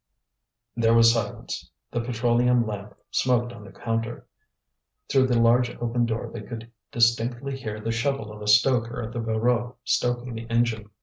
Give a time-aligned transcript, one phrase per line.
[0.75, 1.69] There was silence.
[1.91, 4.25] The petroleum lamp smoked on the counter.
[5.09, 9.13] Through the large open door they could distinctly hear the shovel of a stoker at
[9.13, 10.89] the Voreux stoking the engine.